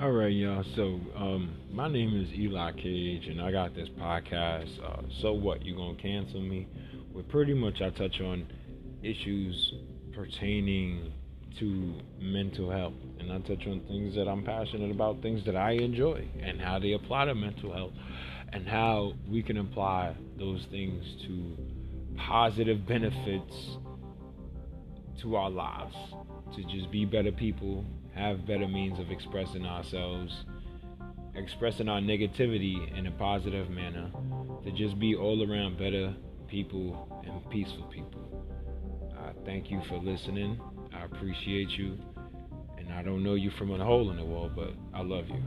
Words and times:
All 0.00 0.10
right, 0.10 0.32
y'all. 0.32 0.64
So, 0.74 0.98
um, 1.14 1.54
my 1.70 1.86
name 1.88 2.20
is 2.20 2.28
Eli 2.36 2.72
Cage, 2.72 3.28
and 3.28 3.40
I 3.40 3.52
got 3.52 3.76
this 3.76 3.88
podcast. 3.90 4.82
Uh, 4.82 5.02
so 5.22 5.32
what? 5.32 5.64
You 5.64 5.76
gonna 5.76 5.94
cancel 5.94 6.40
me? 6.40 6.66
Where 7.12 7.22
pretty 7.22 7.54
much 7.54 7.80
I 7.80 7.90
touch 7.90 8.20
on 8.20 8.44
issues 9.04 9.72
pertaining 10.12 11.12
to 11.60 11.94
mental 12.18 12.72
health, 12.72 12.94
and 13.20 13.32
I 13.32 13.38
touch 13.38 13.68
on 13.68 13.82
things 13.86 14.16
that 14.16 14.26
I'm 14.26 14.42
passionate 14.42 14.90
about, 14.90 15.22
things 15.22 15.44
that 15.44 15.54
I 15.54 15.72
enjoy, 15.72 16.26
and 16.40 16.60
how 16.60 16.80
they 16.80 16.94
apply 16.94 17.26
to 17.26 17.34
mental 17.36 17.72
health, 17.72 17.92
and 18.52 18.66
how 18.66 19.12
we 19.30 19.44
can 19.44 19.58
apply 19.58 20.16
those 20.36 20.66
things 20.72 21.04
to 21.28 21.56
positive 22.16 22.84
benefits 22.84 23.76
our 25.32 25.50
lives, 25.50 25.96
to 26.54 26.62
just 26.64 26.90
be 26.90 27.04
better 27.04 27.32
people 27.32 27.84
have 28.14 28.46
better 28.46 28.68
means 28.68 28.98
of 28.98 29.10
expressing 29.10 29.66
ourselves, 29.66 30.44
expressing 31.34 31.88
our 31.88 32.00
negativity 32.00 32.96
in 32.96 33.06
a 33.06 33.10
positive 33.12 33.70
manner, 33.70 34.10
to 34.62 34.70
just 34.72 34.98
be 34.98 35.14
all 35.14 35.50
around 35.50 35.78
better 35.78 36.14
people 36.48 37.08
and 37.24 37.50
peaceful 37.50 37.84
people. 37.84 38.46
I 39.18 39.32
thank 39.44 39.70
you 39.70 39.80
for 39.88 39.96
listening. 39.98 40.60
I 40.92 41.04
appreciate 41.04 41.70
you. 41.70 41.98
And 42.78 42.92
I 42.92 43.02
don't 43.02 43.22
know 43.22 43.34
you 43.34 43.50
from 43.50 43.70
a 43.72 43.84
hole 43.84 44.10
in 44.10 44.16
the 44.16 44.24
wall, 44.24 44.50
but 44.54 44.74
I 44.92 45.02
love 45.02 45.28
you. 45.28 45.42